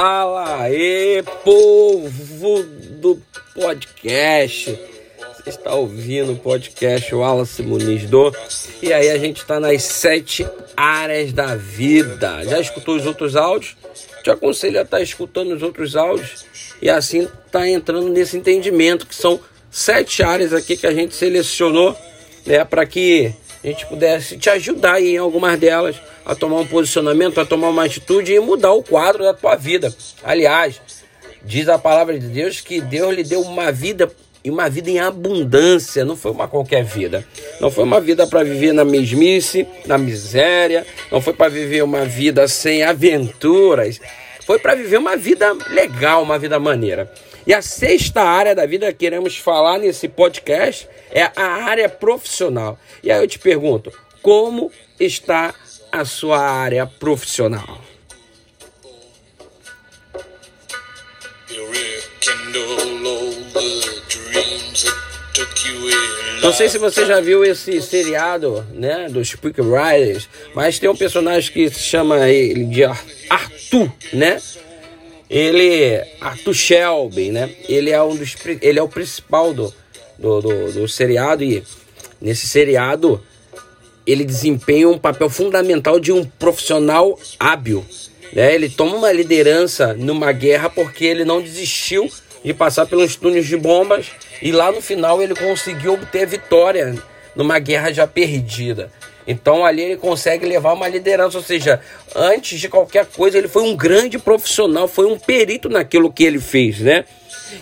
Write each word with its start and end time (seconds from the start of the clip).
Fala 0.00 0.60
aí, 0.60 1.24
povo 1.42 2.62
do 3.00 3.20
podcast. 3.52 4.78
Você 5.34 5.50
está 5.50 5.74
ouvindo 5.74 6.34
o 6.34 6.36
podcast 6.36 7.12
Wallace 7.12 7.64
Muniz 7.64 8.08
do. 8.08 8.32
E 8.80 8.92
aí 8.92 9.10
a 9.10 9.18
gente 9.18 9.38
está 9.38 9.58
nas 9.58 9.82
sete 9.82 10.46
áreas 10.76 11.32
da 11.32 11.56
vida. 11.56 12.44
Já 12.44 12.60
escutou 12.60 12.94
os 12.94 13.06
outros 13.06 13.34
áudios? 13.34 13.76
Te 14.22 14.30
aconselho 14.30 14.78
a 14.78 14.82
estar 14.82 14.98
tá 14.98 15.02
escutando 15.02 15.52
os 15.52 15.64
outros 15.64 15.96
áudios 15.96 16.46
e 16.80 16.88
assim 16.88 17.26
tá 17.50 17.68
entrando 17.68 18.08
nesse 18.08 18.36
entendimento 18.36 19.04
que 19.04 19.16
são 19.16 19.40
sete 19.68 20.22
áreas 20.22 20.52
aqui 20.52 20.76
que 20.76 20.86
a 20.86 20.94
gente 20.94 21.16
selecionou, 21.16 21.96
né, 22.46 22.64
para 22.64 22.86
que 22.86 23.34
a 23.62 23.66
gente 23.66 23.86
pudesse 23.86 24.36
te 24.36 24.48
ajudar 24.50 25.00
em 25.00 25.16
algumas 25.16 25.58
delas 25.58 25.96
a 26.24 26.34
tomar 26.34 26.58
um 26.60 26.66
posicionamento, 26.66 27.40
a 27.40 27.46
tomar 27.46 27.68
uma 27.68 27.84
atitude 27.84 28.32
e 28.32 28.40
mudar 28.40 28.72
o 28.72 28.82
quadro 28.82 29.24
da 29.24 29.34
tua 29.34 29.56
vida. 29.56 29.92
Aliás, 30.22 30.80
diz 31.42 31.68
a 31.68 31.78
palavra 31.78 32.18
de 32.18 32.26
Deus 32.26 32.60
que 32.60 32.80
Deus 32.80 33.14
lhe 33.14 33.24
deu 33.24 33.40
uma 33.40 33.72
vida 33.72 34.10
e 34.44 34.50
uma 34.50 34.68
vida 34.70 34.88
em 34.88 35.00
abundância, 35.00 36.04
não 36.04 36.16
foi 36.16 36.30
uma 36.30 36.46
qualquer 36.46 36.84
vida. 36.84 37.26
Não 37.60 37.70
foi 37.70 37.84
uma 37.84 38.00
vida 38.00 38.26
para 38.26 38.44
viver 38.44 38.72
na 38.72 38.84
mesmice, 38.84 39.66
na 39.84 39.98
miséria, 39.98 40.86
não 41.10 41.20
foi 41.20 41.32
para 41.32 41.48
viver 41.48 41.82
uma 41.82 42.04
vida 42.04 42.46
sem 42.46 42.82
aventuras. 42.82 44.00
Foi 44.46 44.58
para 44.58 44.74
viver 44.74 44.98
uma 44.98 45.16
vida 45.16 45.52
legal, 45.70 46.22
uma 46.22 46.38
vida 46.38 46.58
maneira. 46.58 47.12
E 47.46 47.54
a 47.54 47.62
sexta 47.62 48.22
área 48.22 48.54
da 48.54 48.66
vida 48.66 48.92
que 48.92 48.98
queremos 48.98 49.36
falar 49.36 49.78
nesse 49.78 50.08
podcast 50.08 50.88
é 51.10 51.30
a 51.34 51.64
área 51.64 51.88
profissional. 51.88 52.78
E 53.02 53.10
aí 53.10 53.22
eu 53.22 53.28
te 53.28 53.38
pergunto, 53.38 53.92
como 54.22 54.70
está 54.98 55.54
a 55.90 56.04
sua 56.04 56.38
área 56.38 56.86
profissional? 56.86 57.80
Não 66.42 66.52
sei 66.52 66.68
se 66.68 66.78
você 66.78 67.04
já 67.04 67.20
viu 67.20 67.44
esse 67.44 67.80
seriado, 67.82 68.66
né, 68.72 69.08
dos 69.08 69.34
Quick 69.34 69.60
Riders, 69.60 70.28
mas 70.54 70.78
tem 70.78 70.88
um 70.88 70.96
personagem 70.96 71.52
que 71.52 71.68
se 71.70 71.80
chama 71.80 72.28
ele 72.28 72.64
de 72.64 72.84
Arthur, 72.84 73.92
né? 74.12 74.40
Ele, 75.30 76.02
Arthur 76.20 76.54
Shelby, 76.54 77.30
né? 77.30 77.50
Ele 77.68 77.90
é 77.90 78.02
um 78.02 78.16
dos, 78.16 78.34
ele 78.62 78.78
é 78.78 78.82
o 78.82 78.88
principal 78.88 79.52
do, 79.52 79.72
do, 80.18 80.40
do, 80.40 80.72
do 80.72 80.88
seriado 80.88 81.44
e 81.44 81.62
nesse 82.20 82.46
seriado 82.46 83.22
ele 84.06 84.24
desempenha 84.24 84.88
um 84.88 84.96
papel 84.96 85.28
fundamental 85.28 86.00
de 86.00 86.10
um 86.10 86.24
profissional 86.24 87.18
hábil. 87.38 87.84
Né? 88.32 88.54
Ele 88.54 88.70
toma 88.70 88.96
uma 88.96 89.12
liderança 89.12 89.92
numa 89.92 90.32
guerra 90.32 90.70
porque 90.70 91.04
ele 91.04 91.26
não 91.26 91.42
desistiu 91.42 92.10
de 92.42 92.54
passar 92.54 92.86
pelos 92.86 93.16
túneis 93.16 93.46
de 93.46 93.56
bombas 93.56 94.06
e 94.40 94.50
lá 94.50 94.72
no 94.72 94.80
final 94.80 95.22
ele 95.22 95.34
conseguiu 95.34 95.94
obter 95.94 96.26
vitória 96.26 96.96
numa 97.36 97.58
guerra 97.58 97.92
já 97.92 98.06
perdida. 98.06 98.90
Então 99.28 99.62
ali 99.62 99.82
ele 99.82 99.98
consegue 99.98 100.46
levar 100.46 100.72
uma 100.72 100.88
liderança, 100.88 101.36
ou 101.36 101.44
seja, 101.44 101.78
antes 102.16 102.58
de 102.58 102.66
qualquer 102.66 103.04
coisa 103.04 103.36
ele 103.36 103.46
foi 103.46 103.62
um 103.62 103.76
grande 103.76 104.18
profissional, 104.18 104.88
foi 104.88 105.04
um 105.04 105.18
perito 105.18 105.68
naquilo 105.68 106.10
que 106.10 106.24
ele 106.24 106.40
fez, 106.40 106.80
né? 106.80 107.04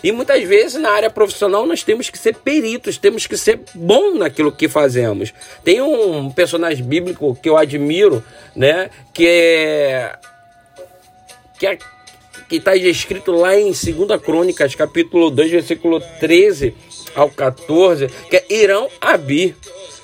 E 0.00 0.12
muitas 0.12 0.42
vezes 0.44 0.81
na 0.81 0.91
área 0.91 1.11
profissional 1.11 1.67
nós 1.67 1.82
temos 1.82 2.09
que 2.09 2.16
ser 2.16 2.37
peritos, 2.37 2.99
temos 2.99 3.26
que 3.26 3.37
ser 3.37 3.60
bom 3.75 4.15
naquilo 4.15 4.53
que 4.53 4.69
fazemos. 4.69 5.34
Tem 5.65 5.82
um 5.82 6.31
personagem 6.31 6.84
bíblico 6.84 7.37
que 7.43 7.49
eu 7.49 7.56
admiro, 7.56 8.22
né? 8.55 8.88
Que 9.12 9.26
é. 9.26 10.19
Que 11.59 11.66
é 11.66 11.78
que 12.49 12.56
está 12.56 12.76
escrito 12.76 13.32
lá 13.32 13.56
em 13.56 13.72
2 13.72 14.22
Crônicas, 14.22 14.76
capítulo 14.76 15.31
2, 15.31 15.50
versículo 15.50 16.00
13 16.21 16.72
ao 17.12 17.28
14, 17.28 18.06
que 18.31 18.37
é 18.37 18.44
Irão 18.49 18.88
Abi, 19.00 19.56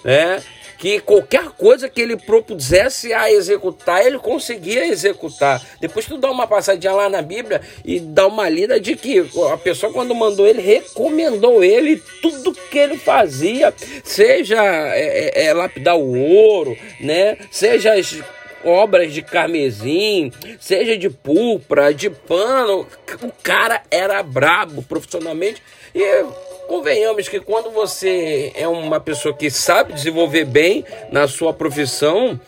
né? 0.04 0.42
Que 0.82 0.98
qualquer 0.98 1.48
coisa 1.50 1.88
que 1.88 2.00
ele 2.00 2.16
propusesse 2.16 3.12
a 3.12 3.30
executar, 3.30 4.04
ele 4.04 4.18
conseguia 4.18 4.84
executar. 4.84 5.64
Depois 5.80 6.06
tu 6.06 6.18
dá 6.18 6.28
uma 6.28 6.44
passadinha 6.44 6.92
lá 6.92 7.08
na 7.08 7.22
Bíblia 7.22 7.60
e 7.84 8.00
dá 8.00 8.26
uma 8.26 8.48
lida 8.48 8.80
de 8.80 8.96
que 8.96 9.24
a 9.52 9.56
pessoa 9.56 9.92
quando 9.92 10.12
mandou 10.12 10.44
ele, 10.44 10.60
recomendou 10.60 11.62
ele 11.62 12.02
tudo 12.20 12.52
que 12.52 12.76
ele 12.76 12.96
fazia, 12.96 13.72
seja 14.02 14.60
é, 14.60 15.44
é, 15.44 15.44
é 15.44 15.54
lapidar 15.54 15.96
o 15.96 16.18
ouro, 16.18 16.76
né? 16.98 17.38
Seja 17.52 17.94
as 17.94 18.18
obras 18.64 19.12
de 19.14 19.22
carmesim, 19.22 20.32
seja 20.58 20.98
de 20.98 21.08
púrpura, 21.08 21.94
de 21.94 22.10
pano, 22.10 22.88
o 23.22 23.32
cara 23.40 23.82
era 23.88 24.20
brabo 24.20 24.82
profissionalmente 24.82 25.62
e 25.94 26.24
convenhamos 26.72 27.28
que 27.28 27.38
quando 27.38 27.70
você 27.70 28.50
é 28.54 28.66
uma 28.66 28.98
pessoa 28.98 29.36
que 29.36 29.50
sabe 29.50 29.92
desenvolver 29.92 30.46
bem 30.46 30.82
na 31.10 31.28
sua 31.28 31.52
profissão, 31.52 32.40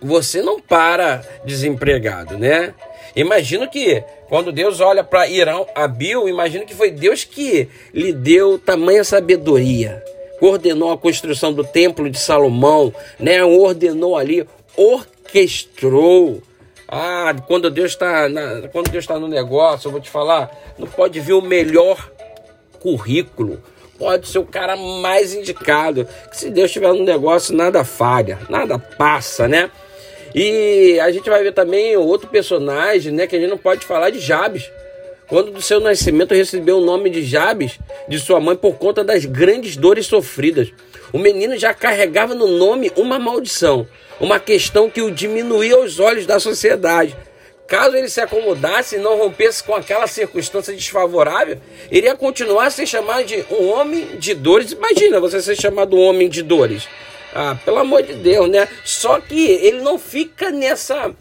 você 0.00 0.40
não 0.40 0.58
para 0.58 1.22
desempregado, 1.44 2.38
né? 2.38 2.72
Imagino 3.14 3.68
que 3.68 4.02
quando 4.26 4.50
Deus 4.50 4.80
olha 4.80 5.04
para 5.04 5.28
Irão, 5.28 5.66
Abil, 5.74 6.26
imagino 6.26 6.64
que 6.64 6.74
foi 6.74 6.90
Deus 6.90 7.24
que 7.24 7.68
lhe 7.92 8.10
deu 8.10 8.58
tamanha 8.58 9.04
sabedoria, 9.04 10.02
coordenou 10.40 10.90
a 10.90 10.96
construção 10.96 11.52
do 11.52 11.62
templo 11.62 12.08
de 12.08 12.18
Salomão, 12.18 12.90
né? 13.20 13.44
Ordenou 13.44 14.16
ali, 14.16 14.48
orquestrou. 14.78 16.42
Ah, 16.88 17.34
quando 17.46 17.70
Deus 17.70 17.90
está 17.90 18.30
quando 18.72 18.90
Deus 18.90 19.04
está 19.04 19.18
no 19.18 19.28
negócio, 19.28 19.88
eu 19.88 19.92
vou 19.92 20.00
te 20.00 20.08
falar, 20.08 20.50
não 20.78 20.86
pode 20.86 21.20
vir 21.20 21.34
o 21.34 21.42
melhor 21.42 22.13
currículo, 22.84 23.62
pode 23.98 24.28
ser 24.28 24.38
o 24.38 24.44
cara 24.44 24.76
mais 24.76 25.32
indicado. 25.32 26.06
Que 26.30 26.36
se 26.36 26.50
Deus 26.50 26.66
estiver 26.66 26.92
no 26.92 27.02
negócio, 27.02 27.56
nada 27.56 27.82
falha, 27.82 28.38
nada 28.50 28.78
passa, 28.78 29.48
né? 29.48 29.70
E 30.34 31.00
a 31.00 31.10
gente 31.10 31.30
vai 31.30 31.42
ver 31.42 31.52
também 31.52 31.96
outro 31.96 32.28
personagem, 32.28 33.10
né? 33.10 33.26
Que 33.26 33.36
a 33.36 33.40
gente 33.40 33.48
não 33.48 33.56
pode 33.56 33.86
falar 33.86 34.10
de 34.10 34.20
Jabes. 34.20 34.70
Quando 35.26 35.50
do 35.50 35.62
seu 35.62 35.80
nascimento 35.80 36.34
recebeu 36.34 36.76
o 36.76 36.84
nome 36.84 37.08
de 37.08 37.24
Jabes 37.24 37.78
de 38.06 38.18
sua 38.18 38.38
mãe 38.38 38.54
por 38.54 38.74
conta 38.74 39.02
das 39.02 39.24
grandes 39.24 39.76
dores 39.78 40.04
sofridas. 40.04 40.70
O 41.10 41.18
menino 41.18 41.56
já 41.56 41.72
carregava 41.72 42.34
no 42.34 42.46
nome 42.46 42.92
uma 42.96 43.18
maldição, 43.18 43.86
uma 44.20 44.38
questão 44.38 44.90
que 44.90 45.00
o 45.00 45.10
diminuía 45.10 45.76
aos 45.76 45.98
olhos 45.98 46.26
da 46.26 46.38
sociedade. 46.38 47.16
Caso 47.66 47.96
ele 47.96 48.08
se 48.08 48.20
acomodasse 48.20 48.96
e 48.96 48.98
não 48.98 49.16
rompesse 49.16 49.64
com 49.64 49.74
aquela 49.74 50.06
circunstância 50.06 50.74
desfavorável, 50.74 51.58
iria 51.90 52.14
continuar 52.14 52.66
a 52.66 52.70
ser 52.70 52.86
chamado 52.86 53.24
de 53.24 53.44
um 53.50 53.70
homem 53.70 54.18
de 54.18 54.34
dores. 54.34 54.72
Imagina 54.72 55.18
você 55.18 55.40
ser 55.40 55.56
chamado 55.56 55.96
um 55.96 56.00
homem 56.00 56.28
de 56.28 56.42
dores. 56.42 56.86
Ah, 57.34 57.56
pelo 57.64 57.78
amor 57.78 58.02
de 58.02 58.14
Deus, 58.14 58.48
né? 58.48 58.68
Só 58.84 59.18
que 59.18 59.46
ele 59.46 59.80
não 59.80 59.98
fica 59.98 60.50
nessa, 60.50 61.12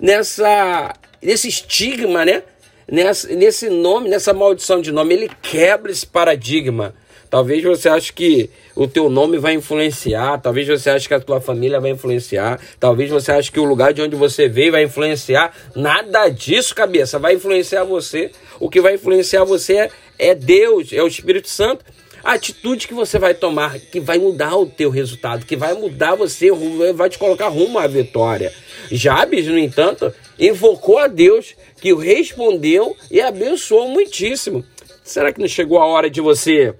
nessa, 0.00 0.92
nesse 1.22 1.48
estigma, 1.48 2.24
né? 2.24 2.42
Nessa, 2.90 3.28
nesse 3.28 3.68
nome, 3.70 4.08
nessa 4.08 4.34
maldição 4.34 4.80
de 4.80 4.92
nome. 4.92 5.14
Ele 5.14 5.30
quebra 5.40 5.90
esse 5.90 6.06
paradigma. 6.06 6.94
Talvez 7.36 7.62
você 7.62 7.90
ache 7.90 8.14
que 8.14 8.48
o 8.74 8.88
teu 8.88 9.10
nome 9.10 9.36
vai 9.36 9.52
influenciar, 9.52 10.40
talvez 10.40 10.66
você 10.66 10.88
ache 10.88 11.06
que 11.06 11.12
a 11.12 11.20
tua 11.20 11.38
família 11.38 11.78
vai 11.78 11.90
influenciar, 11.90 12.58
talvez 12.80 13.10
você 13.10 13.30
ache 13.30 13.52
que 13.52 13.60
o 13.60 13.64
lugar 13.64 13.92
de 13.92 14.00
onde 14.00 14.16
você 14.16 14.48
veio 14.48 14.72
vai 14.72 14.84
influenciar. 14.84 15.54
Nada 15.74 16.30
disso, 16.30 16.74
cabeça, 16.74 17.18
vai 17.18 17.34
influenciar 17.34 17.84
você. 17.84 18.30
O 18.58 18.70
que 18.70 18.80
vai 18.80 18.94
influenciar 18.94 19.44
você 19.44 19.74
é, 19.76 19.90
é 20.18 20.34
Deus, 20.34 20.94
é 20.94 21.02
o 21.02 21.06
Espírito 21.06 21.50
Santo. 21.50 21.84
A 22.24 22.32
atitude 22.32 22.88
que 22.88 22.94
você 22.94 23.18
vai 23.18 23.34
tomar, 23.34 23.78
que 23.78 24.00
vai 24.00 24.16
mudar 24.16 24.56
o 24.56 24.64
teu 24.64 24.88
resultado, 24.88 25.44
que 25.44 25.56
vai 25.56 25.74
mudar 25.74 26.14
você, 26.14 26.50
vai 26.94 27.10
te 27.10 27.18
colocar 27.18 27.48
rumo 27.48 27.78
à 27.78 27.86
vitória. 27.86 28.50
Jabes, 28.90 29.46
no 29.46 29.58
entanto, 29.58 30.10
invocou 30.38 30.96
a 30.96 31.06
Deus, 31.06 31.54
que 31.82 31.92
o 31.92 31.98
respondeu 31.98 32.96
e 33.10 33.20
abençoou 33.20 33.90
muitíssimo. 33.90 34.64
Será 35.04 35.30
que 35.30 35.38
não 35.38 35.46
chegou 35.46 35.78
a 35.78 35.86
hora 35.86 36.08
de 36.08 36.22
você 36.22 36.74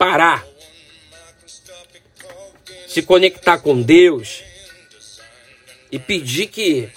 parar, 0.00 0.46
se 2.88 3.02
conectar 3.02 3.58
com 3.58 3.82
Deus 3.82 4.42
e 5.92 5.98
pedir 5.98 6.46
que 6.46 6.88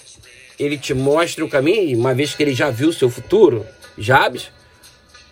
Ele 0.58 0.78
te 0.78 0.94
mostre 0.94 1.44
o 1.44 1.48
caminho, 1.48 1.98
uma 1.98 2.14
vez 2.14 2.34
que 2.34 2.42
Ele 2.42 2.54
já 2.54 2.70
viu 2.70 2.88
o 2.88 2.92
seu 2.94 3.10
futuro, 3.10 3.66
Jabes 3.98 4.50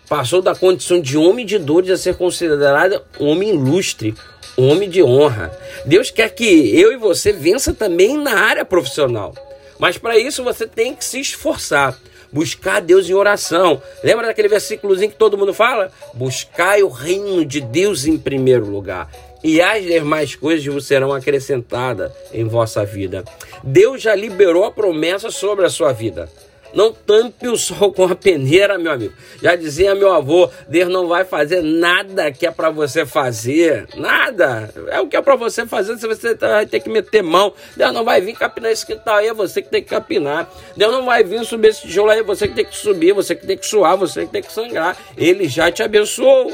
passou 0.07 0.39
da 0.39 0.53
condição 0.53 1.01
de 1.01 1.17
homem 1.17 1.47
de 1.47 1.57
dores 1.57 1.89
a 1.89 1.97
ser 1.97 2.15
considerado 2.15 3.01
homem 3.17 3.49
ilustre, 3.49 4.13
homem 4.55 4.87
de 4.87 5.01
honra. 5.01 5.51
Deus 5.83 6.11
quer 6.11 6.29
que 6.29 6.79
eu 6.79 6.93
e 6.93 6.97
você 6.97 7.33
vença 7.33 7.73
também 7.73 8.15
na 8.15 8.35
área 8.35 8.63
profissional. 8.63 9.33
Mas 9.79 9.97
para 9.97 10.15
isso 10.15 10.43
você 10.43 10.67
tem 10.67 10.93
que 10.93 11.03
se 11.03 11.19
esforçar 11.19 11.99
buscar 12.33 12.81
Deus 12.81 13.07
em 13.09 13.13
oração. 13.13 13.81
Lembra 14.03 14.27
daquele 14.27 14.49
versículozinho 14.49 15.11
que 15.11 15.17
todo 15.17 15.37
mundo 15.37 15.53
fala? 15.53 15.91
Buscai 16.13 16.83
o 16.83 16.89
reino 16.89 17.45
de 17.45 17.61
Deus 17.61 18.05
em 18.05 18.17
primeiro 18.17 18.65
lugar. 18.65 19.09
E 19.43 19.61
as 19.61 19.83
demais 19.83 20.35
coisas 20.35 20.65
vos 20.65 20.85
serão 20.85 21.13
acrescentadas 21.13 22.11
em 22.33 22.45
vossa 22.45 22.83
vida. 22.85 23.23
Deus 23.63 24.01
já 24.01 24.15
liberou 24.15 24.63
a 24.63 24.71
promessa 24.71 25.29
sobre 25.29 25.65
a 25.65 25.69
sua 25.69 25.91
vida. 25.91 26.29
Não 26.73 26.91
tampe 26.91 27.47
o 27.47 27.55
sol 27.55 27.93
com 27.93 28.05
a 28.05 28.15
peneira, 28.15 28.77
meu 28.79 28.91
amigo. 28.91 29.13
Já 29.41 29.55
dizia 29.55 29.93
meu 29.93 30.11
avô, 30.11 30.49
Deus 30.67 30.89
não 30.89 31.07
vai 31.07 31.23
fazer 31.23 31.61
nada 31.61 32.31
que 32.31 32.47
é 32.47 32.51
para 32.51 32.71
você 32.71 33.05
fazer. 33.05 33.87
Nada. 33.95 34.73
É 34.89 34.99
o 34.99 35.07
que 35.07 35.15
é 35.15 35.21
para 35.21 35.35
você 35.35 35.67
fazer, 35.67 35.97
se 35.97 36.07
você 36.07 36.33
vai 36.33 36.65
ter 36.65 36.79
que 36.79 36.89
meter 36.89 37.21
mão. 37.21 37.53
Deus 37.77 37.93
não 37.93 38.03
vai 38.03 38.21
vir 38.21 38.33
capinar 38.33 38.71
esse 38.71 38.85
quintal 38.85 39.17
aí, 39.17 39.27
é 39.27 39.33
você 39.33 39.61
que 39.61 39.69
tem 39.69 39.83
que 39.83 39.89
capinar. 39.89 40.49
Deus 40.75 40.91
não 40.91 41.05
vai 41.05 41.23
vir 41.23 41.45
subir 41.45 41.69
esse 41.69 41.81
tijolo 41.81 42.09
aí, 42.09 42.19
é 42.19 42.23
você 42.23 42.47
que 42.47 42.55
tem 42.55 42.65
que 42.65 42.75
subir, 42.75 43.13
você 43.13 43.35
que 43.35 43.45
tem 43.45 43.57
que 43.57 43.67
suar, 43.67 43.95
você 43.95 44.25
que 44.25 44.31
tem 44.31 44.41
que 44.41 44.51
sangrar. 44.51 44.97
Ele 45.15 45.47
já 45.47 45.71
te 45.71 45.83
abençoou. 45.83 46.51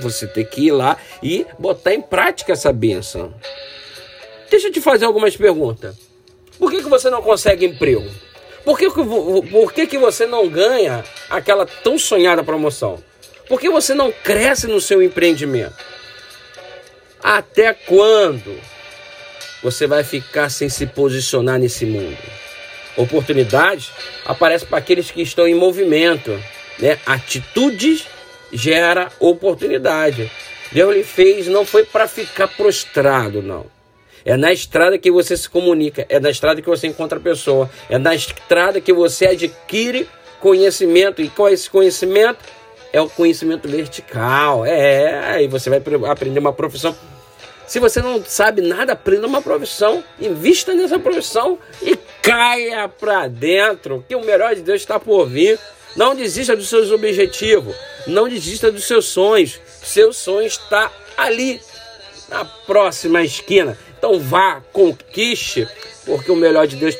Você 0.00 0.26
tem 0.26 0.44
que 0.44 0.66
ir 0.66 0.70
lá 0.70 0.96
e 1.22 1.44
botar 1.58 1.94
em 1.94 2.00
prática 2.00 2.52
essa 2.52 2.72
bênção. 2.72 3.34
Deixa 4.50 4.68
eu 4.68 4.72
te 4.72 4.80
fazer 4.80 5.04
algumas 5.04 5.36
perguntas. 5.36 5.96
Por 6.58 6.70
que, 6.70 6.82
que 6.82 6.88
você 6.88 7.10
não 7.10 7.22
consegue 7.22 7.66
emprego? 7.66 8.08
Por 8.68 8.78
que, 8.78 8.90
por 8.90 9.72
que, 9.72 9.86
que 9.86 9.96
você 9.96 10.26
não 10.26 10.46
ganha 10.46 11.02
aquela 11.30 11.64
tão 11.64 11.98
sonhada 11.98 12.44
promoção? 12.44 13.02
Por 13.48 13.58
que 13.58 13.70
você 13.70 13.94
não 13.94 14.12
cresce 14.12 14.66
no 14.66 14.78
seu 14.78 15.02
empreendimento? 15.02 15.82
Até 17.22 17.72
quando 17.72 18.60
você 19.62 19.86
vai 19.86 20.04
ficar 20.04 20.50
sem 20.50 20.68
se 20.68 20.86
posicionar 20.86 21.58
nesse 21.58 21.86
mundo? 21.86 22.18
Oportunidades 22.94 23.90
aparecem 24.26 24.68
para 24.68 24.76
aqueles 24.76 25.10
que 25.10 25.22
estão 25.22 25.48
em 25.48 25.54
movimento. 25.54 26.38
Né? 26.78 26.98
Atitudes 27.06 28.06
gera 28.52 29.10
oportunidade. 29.18 30.30
Deus 30.70 30.94
lhe 30.94 31.04
fez, 31.04 31.46
não 31.46 31.64
foi 31.64 31.86
para 31.86 32.06
ficar 32.06 32.48
prostrado, 32.48 33.40
não. 33.40 33.77
É 34.24 34.36
na 34.36 34.52
estrada 34.52 34.98
que 34.98 35.10
você 35.10 35.36
se 35.36 35.48
comunica, 35.48 36.06
é 36.08 36.18
na 36.20 36.30
estrada 36.30 36.60
que 36.60 36.68
você 36.68 36.86
encontra 36.86 37.18
a 37.18 37.22
pessoa, 37.22 37.70
é 37.88 37.98
na 37.98 38.14
estrada 38.14 38.80
que 38.80 38.92
você 38.92 39.26
adquire 39.26 40.08
conhecimento. 40.40 41.22
E 41.22 41.28
qual 41.28 41.48
é 41.48 41.52
esse 41.52 41.68
conhecimento? 41.68 42.38
É 42.92 43.00
o 43.00 43.08
conhecimento 43.08 43.68
vertical. 43.68 44.64
É, 44.64 45.34
aí 45.34 45.48
você 45.48 45.70
vai 45.70 45.82
aprender 46.10 46.38
uma 46.38 46.52
profissão. 46.52 46.96
Se 47.66 47.78
você 47.78 48.00
não 48.00 48.24
sabe 48.24 48.62
nada, 48.62 48.94
aprenda 48.94 49.26
uma 49.26 49.42
profissão, 49.42 50.02
invista 50.18 50.72
nessa 50.72 50.98
profissão 50.98 51.58
e 51.82 51.98
caia 52.22 52.88
para 52.88 53.28
dentro, 53.28 54.02
que 54.08 54.14
o 54.14 54.24
melhor 54.24 54.54
de 54.54 54.62
Deus 54.62 54.80
está 54.80 54.98
por 54.98 55.28
vir. 55.28 55.58
Não 55.94 56.14
desista 56.14 56.56
dos 56.56 56.68
seus 56.68 56.90
objetivos, 56.90 57.76
não 58.06 58.26
desista 58.26 58.72
dos 58.72 58.84
seus 58.84 59.04
sonhos. 59.04 59.60
Seu 59.82 60.14
sonho 60.14 60.46
está 60.46 60.90
ali, 61.16 61.60
na 62.28 62.44
próxima 62.44 63.22
esquina. 63.22 63.76
Então 63.98 64.20
vá, 64.20 64.62
conquiste, 64.72 65.66
porque 66.04 66.30
o 66.30 66.36
melhor 66.36 66.66
de 66.66 66.76
Deus, 66.76 66.96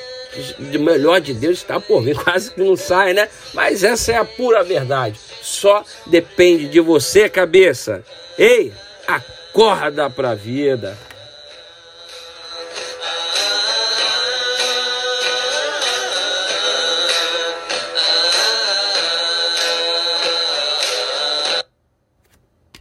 o 0.58 0.78
melhor 0.78 1.20
de 1.20 1.32
Deus 1.32 1.58
está 1.58 1.80
por 1.80 2.02
vir. 2.02 2.16
Quase 2.22 2.50
que 2.50 2.60
não 2.60 2.76
sai, 2.76 3.12
né? 3.12 3.28
Mas 3.54 3.84
essa 3.84 4.12
é 4.12 4.16
a 4.16 4.24
pura 4.24 4.64
verdade. 4.64 5.18
Só 5.42 5.84
depende 6.06 6.68
de 6.68 6.80
você, 6.80 7.28
cabeça. 7.28 8.02
Ei, 8.36 8.72
acorda 9.06 10.10
para 10.10 10.30
a 10.30 10.34
vida. 10.34 10.96